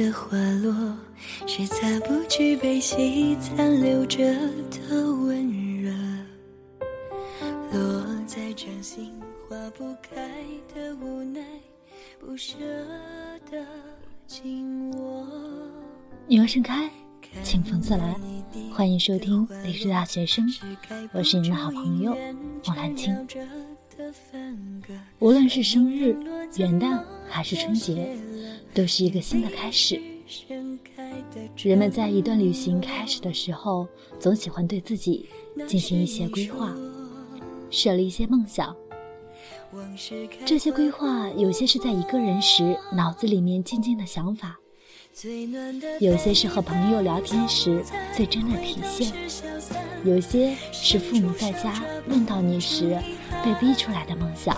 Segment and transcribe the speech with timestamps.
[0.00, 0.96] 的花落，
[1.46, 4.24] 是擦不去悲喜残留着
[4.70, 5.46] 的温
[5.82, 5.92] 热。
[7.70, 9.12] 落在掌心
[9.46, 10.26] 化不开
[10.74, 11.44] 的无奈，
[12.18, 12.56] 不舍
[13.50, 13.62] 得
[14.26, 15.28] 紧握。
[16.26, 16.90] 女儿盛开，
[17.42, 18.16] 清风自来。
[18.72, 20.50] 欢迎收听励志大学生，
[21.12, 22.16] 我是你的好朋友
[22.68, 23.14] 王兰青。
[25.18, 26.16] 无论是生日、
[26.56, 28.16] 元旦还是春节，
[28.74, 30.00] 都是一个新的开始。
[31.62, 33.86] 人们在一段旅行开始的时候，
[34.18, 35.28] 总喜欢对自己
[35.66, 36.74] 进行一些规划，
[37.70, 38.74] 设立一些梦想。
[40.44, 44.58] 这些规划有些是在一个人时脑子里面静静的想法。
[45.98, 47.84] 有些是和朋友聊天时
[48.16, 49.12] 最真的体现，
[50.04, 52.96] 有些是父母在家问到你时
[53.44, 54.56] 被逼出来的梦想，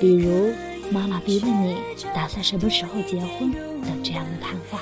[0.00, 0.52] 比如
[0.90, 1.76] 妈妈逼问你
[2.12, 4.80] 打算什么时候结婚等这样的谈话。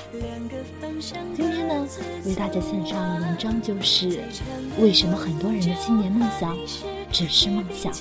[1.37, 1.87] 今天呢，
[2.25, 4.25] 为大家献上的文章就是
[4.81, 6.57] 为什么很多人的新年梦想
[7.13, 7.93] 只是梦想。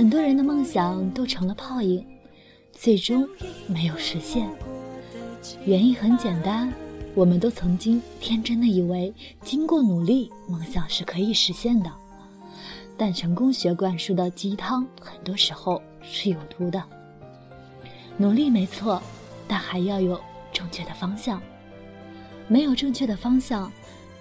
[0.00, 2.02] 很多人的梦想都成了泡影，
[2.72, 3.28] 最终
[3.66, 4.48] 没有实现。
[5.66, 6.72] 原因很简单，
[7.14, 11.92] 我们都曾经天真的以为，经过努力，梦想是可以实现的。
[12.96, 16.82] 但成功学灌输的鸡汤，很多时候是有毒的。
[18.16, 19.02] 努力没错，
[19.46, 20.18] 但还要有
[20.50, 21.42] 正确的方向。
[22.48, 23.70] 没有正确的方向，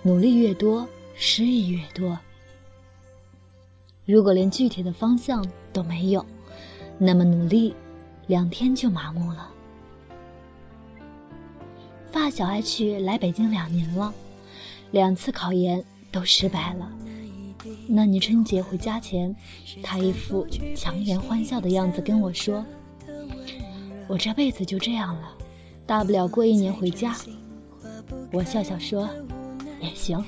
[0.01, 2.19] 努力越多，失意越多。
[4.09, 6.25] 如果连具体的方向都没有，
[6.97, 7.75] 那么努力
[8.25, 9.47] 两天就麻木了。
[12.11, 14.11] 发小 H 来北京两年了，
[14.89, 16.91] 两次考研都失败了。
[17.87, 19.35] 那年春节回家前，
[19.83, 20.43] 他一副
[20.75, 22.65] 强颜欢笑的样子跟我说
[24.09, 25.37] ：“我这辈子就这样了，
[25.85, 27.15] 大不了过一年回家。”
[28.33, 29.07] 我笑笑说
[29.79, 30.19] ：“也行。”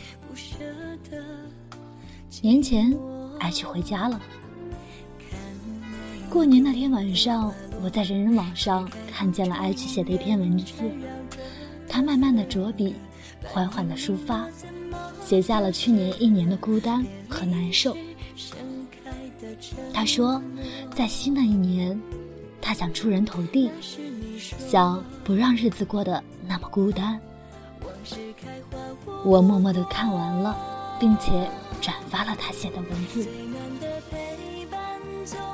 [2.44, 2.96] 年前。
[3.41, 4.22] 艾去回家了。
[6.29, 7.52] 过年那天晚上，
[7.84, 10.74] 我在人人网上看见了艾去写的一篇文字。
[11.90, 12.96] 他慢慢的着笔，
[13.44, 14.47] 缓缓的抒发，
[15.25, 17.97] 写下了去年一年的孤单和难受。
[19.94, 20.41] 他说，
[20.96, 22.00] 在新的一年，
[22.62, 23.69] 他想出人头地，
[24.40, 27.19] 想不让日子过得那么孤单。
[29.25, 30.56] 我默默的看完了，
[31.02, 31.50] 并且。
[31.82, 33.28] 转发了他写的文字，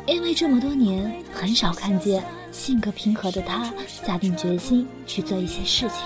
[0.05, 2.21] 因为这么多年很少看见
[2.51, 5.99] 性格平和的他下定决心去做一些事情。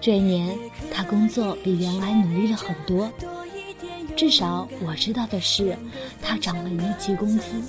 [0.00, 0.58] 这一年，
[0.90, 3.12] 他工作比原来努力了很多，
[4.16, 5.76] 至少我知道的是，
[6.22, 7.62] 他涨了一级工资。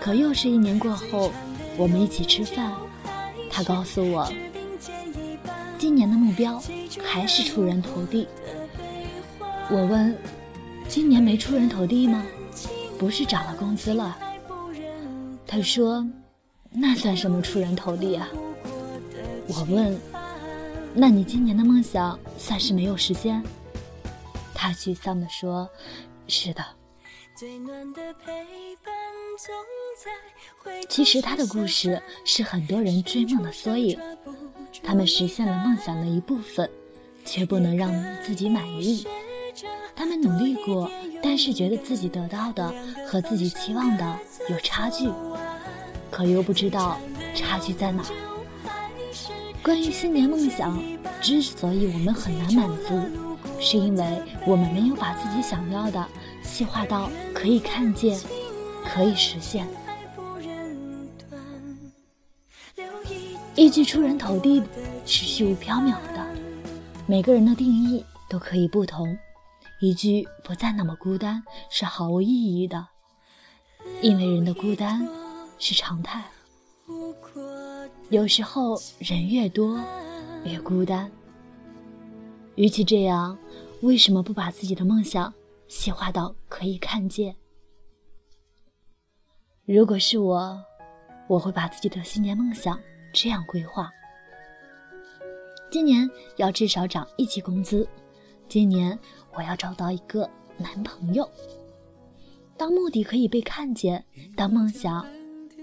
[0.00, 1.30] 可又是一年过后，
[1.76, 2.72] 我们一起吃饭，
[3.48, 4.28] 他告诉我，
[5.78, 6.60] 今年的目标
[7.04, 8.26] 还是出人头地。
[9.70, 10.16] 我问
[10.88, 12.24] ：“今年没出人头地吗？
[12.98, 14.16] 不是涨了工资了？”
[15.46, 16.06] 他说
[16.70, 18.28] ：“那算什么出人头地啊？”
[19.48, 19.98] 我问
[20.94, 23.42] ：“那你今年的梦想算是没有实现？”
[24.54, 25.68] 他沮丧地说
[26.28, 26.64] ：“是的。”
[30.88, 33.98] 其实他的故事是很多人追梦的缩影，
[34.82, 36.70] 他们实现了梦想的一部分，
[37.24, 37.92] 却不能让
[38.22, 39.04] 自己满意。
[39.96, 40.90] 他们努力过，
[41.22, 42.74] 但是觉得自己得到的
[43.06, 44.18] 和自己期望的
[44.50, 45.08] 有差距，
[46.10, 46.98] 可又不知道
[47.34, 48.04] 差距在哪。
[49.62, 50.82] 关于新年梦想，
[51.22, 53.00] 之所以我们很难满足，
[53.60, 56.06] 是因为我们没有把自己想要的
[56.42, 58.20] 细化到可以看见、
[58.84, 59.66] 可以实现。
[63.54, 64.62] 一句出人头地
[65.06, 66.26] 是虚无缥缈的，
[67.06, 69.16] 每个人的定义都可以不同。
[69.86, 72.86] 一句不再那么孤单是毫无意义的，
[74.00, 75.06] 因为人的孤单
[75.58, 76.24] 是常态。
[78.08, 79.78] 有时候人越多
[80.46, 81.12] 越孤单。
[82.54, 83.36] 与其这样，
[83.82, 85.30] 为什么不把自己的梦想
[85.68, 87.36] 细化到可以看见？
[89.66, 90.58] 如果是我，
[91.28, 92.80] 我会把自己的新年梦想
[93.12, 93.90] 这样规划：
[95.70, 97.86] 今年要至少涨一级工资，
[98.48, 98.98] 今年。
[99.36, 101.28] 我要找到一个男朋友。
[102.56, 104.04] 当目的可以被看见，
[104.36, 105.04] 当梦想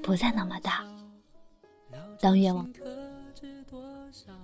[0.03, 0.85] 不再那么大，
[2.19, 2.69] 当愿望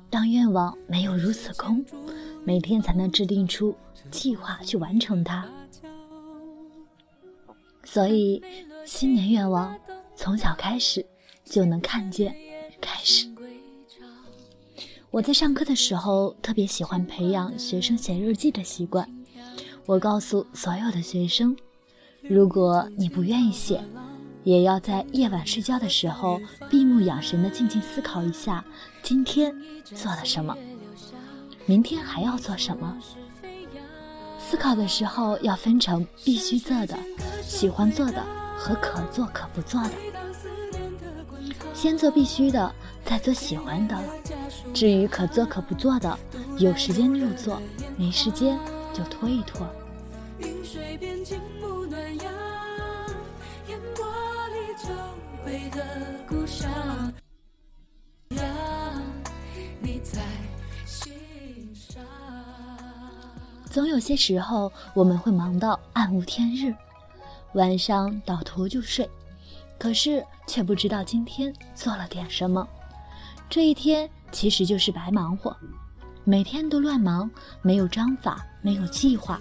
[0.10, 1.84] 当愿望没有如此空，
[2.46, 3.76] 每天才能制定出
[4.10, 5.46] 计划去完成它。
[7.84, 8.42] 所以，
[8.86, 9.78] 新年愿望
[10.16, 11.06] 从小开始
[11.44, 12.34] 就能看见
[12.80, 13.28] 开始。
[15.12, 19.17] 我在上课的时候特别喜欢培养学生写日记的习惯。
[19.88, 21.56] 我告诉所有的学生，
[22.22, 23.82] 如果你不愿意写，
[24.44, 28.66] 也要在夜晚睡觉的时候闭目养神的静静思考一下
[29.02, 29.56] 今天
[29.86, 30.54] 做了什么，
[31.66, 32.98] 明天还要做什么。
[34.38, 36.98] 思考的时候要分成必须做的、
[37.42, 38.22] 喜欢做的
[38.58, 39.92] 和可做可不做的。
[41.74, 42.76] 先做必须的，
[43.06, 43.98] 再做喜欢的。
[44.74, 46.20] 至于可做可不做的，
[46.58, 47.62] 有时间就做，
[47.98, 48.60] 没时间
[48.94, 49.68] 就拖一拖。
[63.70, 66.74] 总有些时候，我们会忙到暗无天日，
[67.54, 69.08] 晚上倒头就睡，
[69.78, 72.68] 可是却不知道今天做了点什么。
[73.48, 75.56] 这一天其实就是白忙活，
[76.30, 77.32] 每天都乱忙，
[77.62, 79.40] 没有章法，没有计划，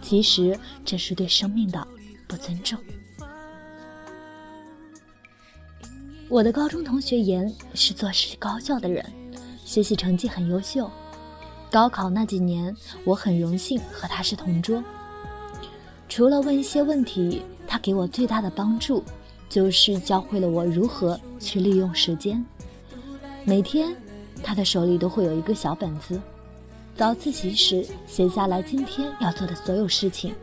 [0.00, 1.84] 其实这是对生命的
[2.28, 2.78] 不尊重。
[6.28, 9.04] 我的高中同学严是做事高效的人，
[9.64, 10.88] 学习成绩很优秀。
[11.72, 14.80] 高考那几年，我很荣幸和他是同桌。
[16.08, 19.02] 除了问一些问题，他给我最大的帮助，
[19.48, 22.46] 就是教会了我如何去利用时间。
[23.44, 23.92] 每天，
[24.42, 26.20] 他的手里都会有一个小本子，
[26.96, 30.34] 早自习时写下来今天要做的所有事情，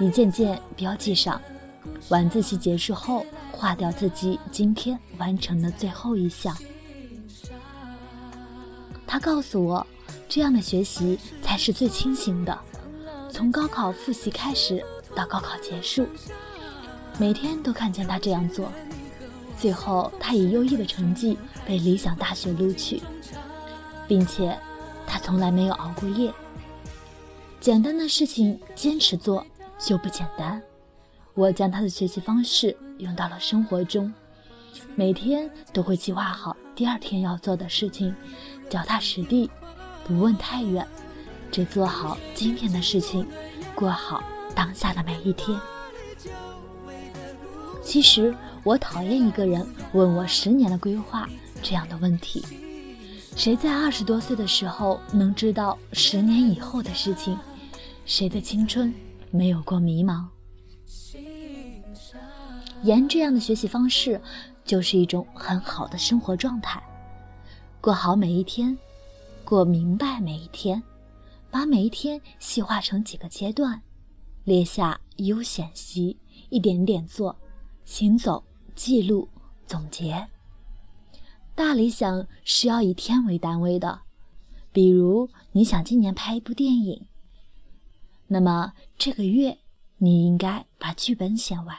[0.00, 1.40] 一件件标记上；
[2.08, 6.56] 晚自习结束后，划掉自己今天完成的最后一项。
[9.06, 9.86] 他告诉我。
[10.26, 12.58] 这样的学习才是最清醒的。
[13.30, 14.82] 从高考复习开始
[15.14, 16.06] 到高考结束，
[17.18, 18.72] 每天都看见他这样做。
[19.64, 23.02] 最后，他以优异的成绩被理想大学录取，
[24.06, 24.54] 并且
[25.06, 26.30] 他从来没有熬过夜。
[27.60, 29.42] 简单的事情坚持做
[29.78, 30.60] 就不简单。
[31.32, 34.12] 我将他的学习方式用到了生活中，
[34.94, 38.14] 每天都会计划好第二天要做的事情，
[38.68, 39.50] 脚踏实地。
[40.06, 40.86] 不问太远，
[41.50, 43.26] 只做好今天的事情，
[43.74, 44.22] 过好
[44.54, 45.58] 当下的每一天。
[47.84, 48.34] 其实
[48.64, 51.28] 我讨厌一个人问我十年的规划
[51.62, 52.44] 这样的问题。
[53.36, 57.36] 谁在二十多岁的时候能知道十年以后的事情？
[58.06, 58.92] 谁的青春
[59.30, 60.24] 没有过迷茫？
[62.82, 64.20] 严这样的学习方式，
[64.64, 66.82] 就是一种很好的生活状态，
[67.80, 68.76] 过好每一天。
[69.44, 70.82] 过明白每一天，
[71.50, 73.82] 把每一天细化成几个阶段，
[74.44, 76.16] 列下优先级，
[76.48, 77.36] 一点点做，
[77.84, 78.42] 行走
[78.74, 79.28] 记录
[79.66, 80.26] 总结。
[81.54, 84.00] 大理想是要以天为单位的，
[84.72, 87.06] 比如你想今年拍一部电影，
[88.26, 89.58] 那么这个月
[89.98, 91.76] 你应该把剧本写完，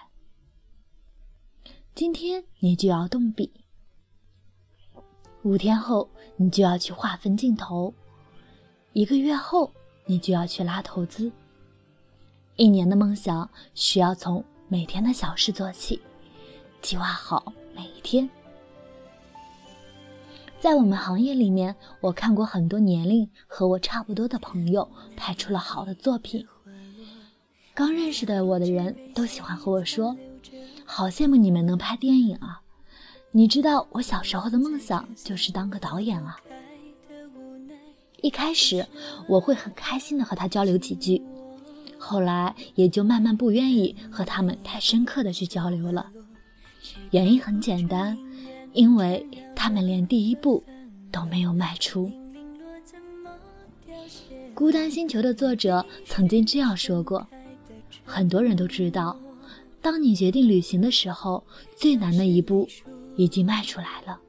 [1.94, 3.52] 今天你就要动笔。
[5.44, 7.94] 五天后，你就要去划分镜头；
[8.94, 9.72] 一个月后，
[10.06, 11.32] 你就要去拉投资。
[12.56, 16.02] 一年的梦想需要从每天的小事做起，
[16.82, 18.28] 计划好每一天。
[20.60, 26.44] 在我们行业里面，我看过很多年龄和我差不多的朋友拍出了好的作品。
[27.76, 30.18] 刚认识的我的人都喜欢和我说
[30.84, 32.62] ：“好羡慕你们能拍电影啊！”
[33.32, 36.40] 你知道我小时候的梦想就是当个导演啊。
[38.22, 38.84] 一开始
[39.28, 41.22] 我会很开心的和他交流几句，
[42.08, 46.12] 后来也就慢慢不愿意和他们太深刻的去交流了。
[47.10, 48.16] 原因很简单，
[48.74, 50.64] 因为他们连第一步
[51.12, 52.12] 都没有迈出。
[54.54, 57.26] 孤单星球的作者曾经这样说过：
[58.06, 59.20] 很多人都知道，
[59.82, 61.44] 当你决定旅行的时候，
[61.76, 62.68] 最难的一步。
[63.18, 64.20] 已经迈出来了，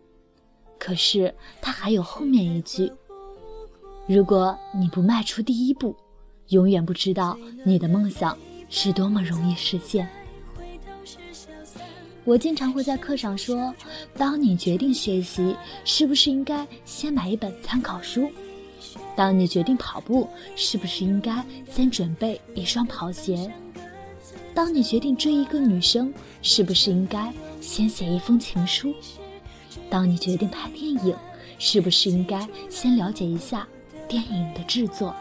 [0.79, 2.89] 可是他还有后面一句：
[4.07, 5.97] 如果你不迈出第一步，
[6.49, 8.37] 永远不知道你的梦想
[8.69, 10.09] 是多么容易实现。
[12.25, 13.75] 我经常会在课上说：
[14.17, 18.31] 当你决定学习，是不是应该先买一本参考书？
[19.15, 23.51] 当你决定跑步，是不是应该先准备一双跑鞋？
[24.55, 26.13] 当你决定追一个女生，
[26.43, 27.33] 是不是应该？
[27.61, 28.95] 先写一封情书。
[29.89, 31.15] 当你决定拍电影，
[31.59, 33.67] 是不是应该先了解一下
[34.09, 35.15] 电影的制作？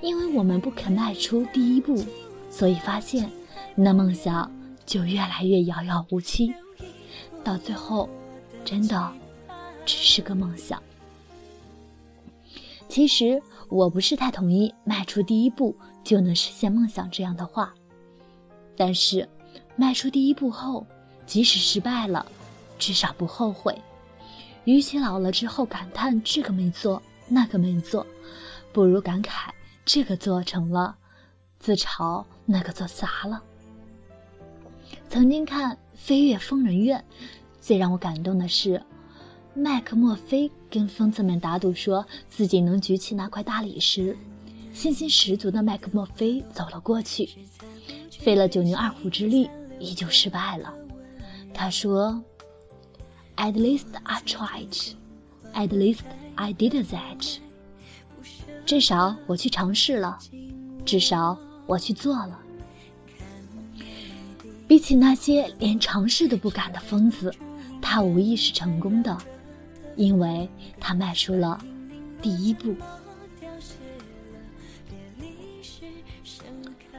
[0.00, 2.04] 因为我们不肯迈出第一步，
[2.50, 3.30] 所以发现，
[3.74, 4.50] 那梦想
[4.86, 6.54] 就越来越遥遥无期，
[7.44, 8.08] 到最后，
[8.64, 9.12] 真的
[9.84, 10.82] 只是个梦想。
[12.88, 17.72] 其实我不是太同意迈出第一步就能实现梦想这样的话，
[18.76, 19.28] 但是
[19.76, 20.86] 迈出第一步后，
[21.26, 22.24] 即使失败了，
[22.78, 23.78] 至少不后悔。
[24.64, 28.06] 与其老了之后感叹这个没做那个没做，
[28.72, 29.50] 不如感慨
[29.84, 30.96] 这个做成了，
[31.58, 33.42] 自嘲那个做砸了。
[35.08, 36.98] 曾经看《飞越疯人院》，
[37.60, 38.82] 最让我感动的是。
[39.52, 44.16] 麦克墨菲跟疯子们打赌，说自己能举起那块大理石。
[44.72, 47.28] 信心十足的麦克墨菲走了过去，
[48.20, 50.72] 费了九牛二虎之力，依旧失败了。
[51.52, 52.22] 他说
[53.36, 54.92] ：“At least I tried.
[55.52, 56.02] At least
[56.36, 57.38] I did that.”
[58.64, 60.18] 至少我去尝试了，
[60.84, 61.36] 至少
[61.66, 62.38] 我去做了。
[64.68, 67.34] 比起那些连尝试都不敢的疯子，
[67.82, 69.16] 他无疑是成功的。
[69.96, 70.48] 因为
[70.78, 71.60] 他迈出了
[72.22, 72.74] 第一步。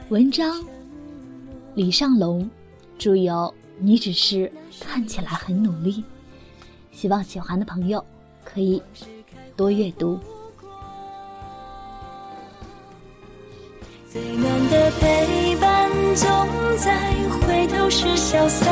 [0.08, 0.64] 文章：
[1.74, 2.48] 李尚龙，
[2.98, 3.32] 著有
[3.78, 5.94] 《你只是看起来很努力》，
[6.92, 8.04] 希望喜欢的朋友
[8.44, 8.80] 可以
[9.56, 10.20] 多阅读。
[14.12, 16.28] 最暖的陪伴总
[16.76, 16.92] 在
[17.40, 18.68] 回头时消散，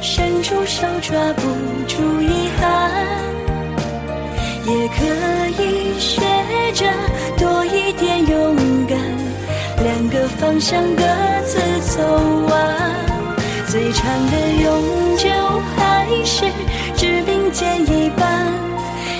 [0.00, 1.42] 伸出手抓不
[1.86, 2.90] 住遗憾。
[4.64, 6.22] 也可以学
[6.72, 6.86] 着
[7.36, 8.98] 多一点勇敢，
[9.84, 11.02] 两个方向各
[11.44, 12.02] 自走
[12.48, 12.74] 完。
[13.66, 15.28] 最长的永久
[15.76, 16.46] 还是
[16.96, 18.50] 只并肩一半，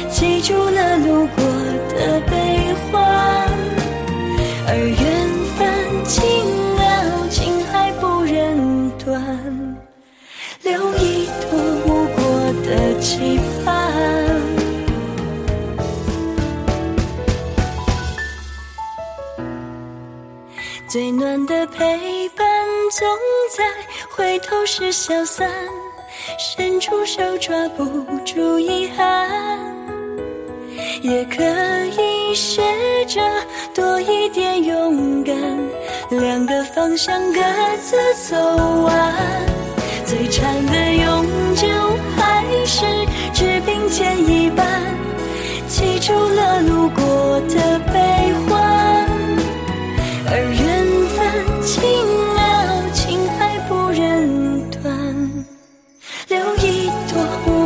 [0.09, 1.45] 记住了路过
[1.91, 3.38] 的悲欢。
[24.49, 25.47] 头时消散，
[26.39, 27.85] 伸出手抓不
[28.25, 29.29] 住遗憾，
[31.03, 31.45] 也可
[32.01, 32.63] 以学
[33.07, 33.21] 着
[33.75, 35.37] 多一点勇敢，
[36.11, 37.41] 两个方向各
[37.83, 38.37] 自走
[38.85, 39.15] 完，
[40.07, 41.69] 最长的永久
[42.17, 42.87] 还是
[43.35, 44.67] 只并肩一半，
[45.69, 48.33] 记住了路过的悲
[56.29, 57.58] 留一朵